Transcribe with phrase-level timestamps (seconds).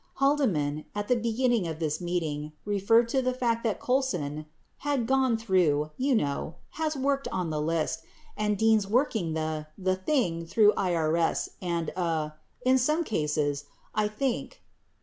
[0.19, 5.01] Halde man, at the beginning of this meeting, referred to the fact that Colson "has
[5.05, 8.01] gone through, you know, has worked on the list,
[8.35, 12.31] and Dean's working the, the thing through IBS and, uh,
[12.65, 14.63] in some cases, I think